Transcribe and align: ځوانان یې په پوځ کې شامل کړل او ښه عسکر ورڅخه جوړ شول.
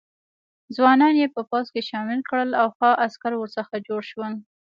ځوانان 0.75 1.13
یې 1.21 1.27
په 1.35 1.41
پوځ 1.49 1.65
کې 1.73 1.87
شامل 1.89 2.19
کړل 2.29 2.49
او 2.61 2.67
ښه 2.77 2.89
عسکر 3.05 3.33
ورڅخه 3.37 3.77
جوړ 3.87 4.01
شول. 4.11 4.33